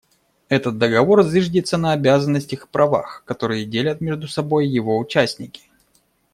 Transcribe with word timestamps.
Этот 0.49 0.79
Договор 0.79 1.21
зиждется 1.21 1.77
на 1.77 1.91
обязанностях 1.91 2.63
и 2.63 2.67
правах, 2.67 3.21
которые 3.27 3.65
делят 3.67 4.01
между 4.01 4.27
собой 4.27 4.65
его 4.67 4.97
участники. 4.97 5.69